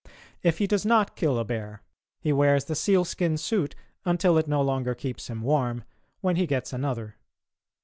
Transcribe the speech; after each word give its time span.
If 0.41 0.57
he 0.57 0.65
does 0.65 0.83
not 0.83 1.15
kill 1.15 1.37
a 1.37 1.45
bear, 1.45 1.83
he 2.19 2.33
wears 2.33 2.65
the 2.65 2.73
sealskin 2.73 3.37
suit 3.37 3.75
until 4.03 4.35
it 4.39 4.47
no 4.47 4.59
longer 4.63 4.95
keeps 4.95 5.29
him 5.29 5.43
warm, 5.43 5.83
when 6.21 6.37
he 6.37 6.47
gets 6.47 6.73
another. 6.73 7.17